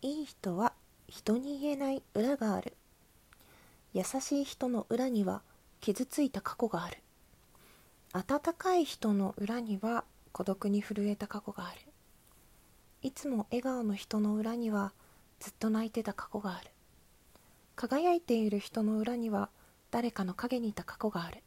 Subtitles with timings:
[0.00, 0.74] いい人は
[1.08, 2.76] 人に言えない裏がある。
[3.92, 5.42] 優しい人の裏には
[5.80, 6.98] 傷ついた過去がある。
[8.12, 11.80] 温かい人の裏には孤独に震えた過去がある。
[13.02, 14.92] いつも笑顔の人の裏には
[15.40, 16.70] ずっと泣いてた過去がある。
[17.74, 19.50] 輝いている人の裏には
[19.90, 21.42] 誰かの陰にいた過去がある。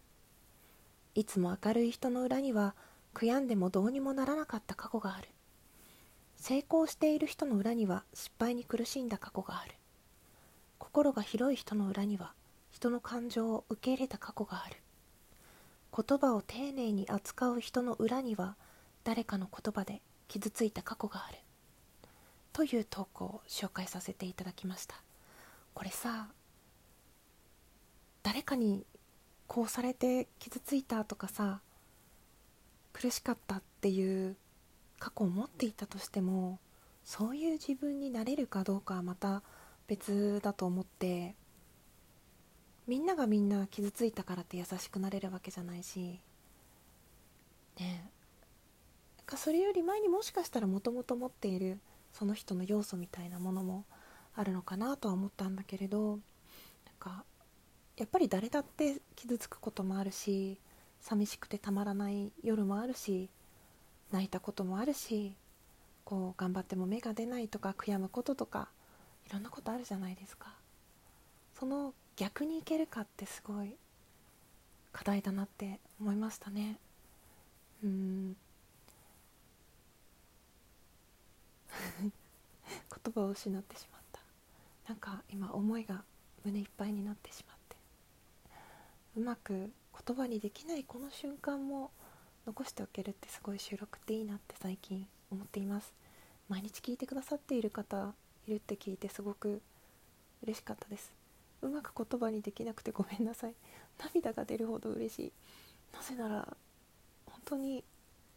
[1.16, 2.76] いつも明るい人の裏には
[3.14, 5.30] 悔やんでもどうにもならなかった過去がある。
[6.42, 9.76] 成功している人の裏には失敗に苦しんだ過去がある。
[10.80, 12.34] 心が広い人の裏には
[12.72, 14.78] 人の感情を受け入れた過去がある。
[15.96, 18.56] 言葉を丁寧に扱う人の裏には
[19.04, 21.38] 誰かの言葉で傷ついた過去がある。
[22.54, 24.96] という投稿を紹介させていただきました。
[25.76, 26.30] これさ
[28.24, 28.84] 誰かに
[29.46, 31.62] こうされて傷ついたとかさ
[32.94, 34.36] 苦しかったっていう
[35.02, 36.60] 過去を持っていたとしても
[37.04, 39.42] そういう自分になれるかどうかはまた
[39.88, 41.36] 別だと思って
[42.88, 46.20] みんながみんな傷ついたからって優しくなれるわけじゃないし
[47.80, 48.12] ね。
[49.26, 51.80] かそれより前にもしかしたらもともと持っている
[52.14, 53.86] その人の要素みたいなものも
[54.36, 56.20] あるのかなとは思ったんだけれどなん
[57.00, 57.24] か
[57.98, 60.60] やっぱり誰だって傷つくこともあるし
[61.00, 63.30] 寂しくてたまらない夜もあるし
[64.12, 65.34] 泣いたこともあるし
[66.04, 68.70] こう頑張っても芽が出ないとか悔やむこととか
[69.28, 70.54] いろんなことあるじゃないですか。
[71.58, 73.76] その逆にいけるかってすごい
[74.92, 76.78] 課題だなって思いましたね。
[77.84, 78.36] うん。
[82.02, 82.12] 言
[83.14, 84.22] 葉を失ってしまった。
[84.90, 86.04] なんか今思いが
[86.44, 87.78] 胸いっぱいになってしまって。
[89.16, 89.72] うまく
[90.06, 91.92] 言葉にできないこの瞬間も
[92.46, 95.94] 残しておけるってすごい収録っていいなって最近思っています。
[96.50, 98.14] 毎日聞いてくださっている方
[98.48, 99.62] いるって聞いてすごく
[100.44, 101.14] 嬉しかったです。
[101.62, 103.54] うまく言葉にできなくてごめんなさい。
[104.04, 105.32] 涙が出るほど嬉しい。
[105.94, 106.48] なぜなら
[107.28, 107.84] 本当に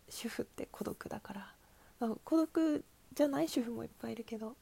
[0.09, 1.53] 主婦って孤独だから、
[2.01, 4.57] まあ、孤独じゃない主婦もいっぱいいるけど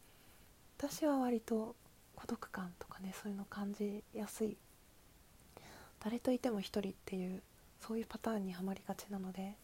[0.78, 1.74] 私は割と
[2.14, 4.56] 孤独感とかねそういうの感じやすい。
[6.00, 7.42] 誰といても一人っていう
[7.86, 9.54] そういうパターンにはまりがちなので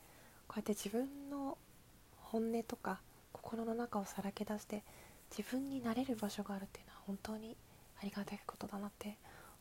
[0.48, 1.56] こうやって自分の
[2.16, 3.00] 本音とか
[3.32, 4.82] 心の中をさらけ出して
[5.30, 7.56] 自分になれる場所があるっていうのは本当に
[8.00, 9.16] ありがたいことだなって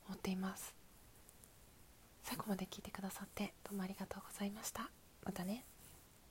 [0.08, 0.74] 思っています。
[2.24, 4.90] 最後まで聞いてくださってどうもありがとうございました。
[5.24, 5.64] またね。